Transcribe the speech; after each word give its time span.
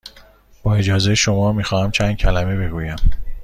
با 0.63 0.75
اجازه 0.75 1.15
شما، 1.15 1.51
می 1.51 1.63
خواهم 1.63 1.91
چند 1.91 2.15
کلمه 2.17 2.67
بگویم. 2.67 2.95